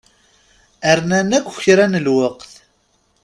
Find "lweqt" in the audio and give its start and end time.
2.05-2.51